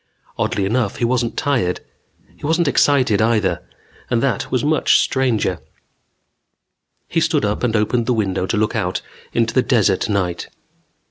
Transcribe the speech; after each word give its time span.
Oddly 0.35 0.65
enough, 0.65 0.95
he 0.95 1.05
wasn't 1.05 1.37
tired. 1.37 1.79
He 2.35 2.43
wasn't 2.43 2.67
excited, 2.67 3.21
either. 3.21 3.61
And 4.09 4.19
that 4.23 4.49
was 4.51 4.63
much 4.65 4.97
stranger. 4.99 5.59
He 7.07 7.21
stood 7.21 7.45
up 7.45 7.61
and 7.61 7.75
opened 7.75 8.07
the 8.07 8.13
window 8.13 8.47
to 8.47 8.57
look 8.57 8.75
out 8.75 9.03
into 9.31 9.53
the 9.53 9.61
desert 9.61 10.09
night. 10.09 10.49